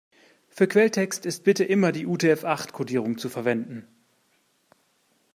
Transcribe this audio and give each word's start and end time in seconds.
Für 0.49 0.65
Quelltext 0.65 1.27
ist 1.27 1.43
bitte 1.43 1.63
immer 1.63 1.91
die 1.91 2.07
UTF-acht-Kodierung 2.07 3.19
zu 3.19 3.29
verwenden. 3.29 3.87